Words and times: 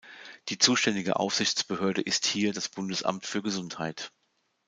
Die 0.49 0.57
zuständige 0.57 1.17
Aufsichtsbehörde 1.17 2.01
ist 2.01 2.25
hier 2.25 2.53
das 2.53 2.69
Bundesamt 2.69 3.27
für 3.27 3.43
Gesundheit. 3.43 4.11